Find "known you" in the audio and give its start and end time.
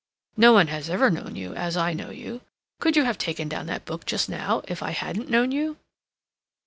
1.11-1.53, 5.29-5.77